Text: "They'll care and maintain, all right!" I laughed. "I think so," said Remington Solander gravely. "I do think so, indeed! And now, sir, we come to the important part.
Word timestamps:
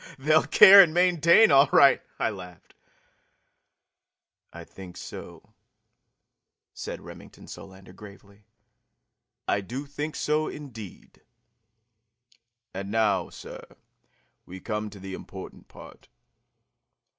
"They'll 0.17 0.47
care 0.47 0.81
and 0.81 0.95
maintain, 0.95 1.51
all 1.51 1.69
right!" 1.71 2.01
I 2.17 2.31
laughed. 2.31 2.73
"I 4.51 4.63
think 4.63 4.97
so," 4.97 5.53
said 6.73 7.01
Remington 7.01 7.45
Solander 7.45 7.93
gravely. 7.93 8.45
"I 9.47 9.61
do 9.61 9.85
think 9.85 10.15
so, 10.15 10.47
indeed! 10.47 11.21
And 12.73 12.89
now, 12.89 13.29
sir, 13.29 13.63
we 14.47 14.59
come 14.59 14.89
to 14.89 14.99
the 14.99 15.13
important 15.13 15.67
part. 15.67 16.07